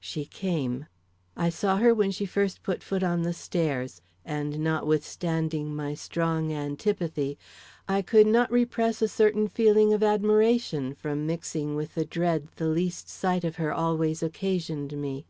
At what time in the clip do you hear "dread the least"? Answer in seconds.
12.04-13.08